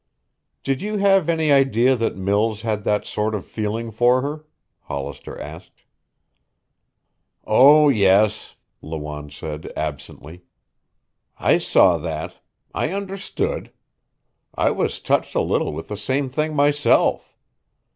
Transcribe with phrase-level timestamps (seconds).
[0.63, 4.45] "Did you have any idea that Mills had that sort of feeling for her?"
[4.85, 5.83] Hollister asked.
[7.45, 10.41] "Oh, yes," Lawanne said absently.
[11.37, 12.37] "I saw that.
[12.73, 13.71] I understood.
[14.55, 17.37] I was touched a little with the same thing myself.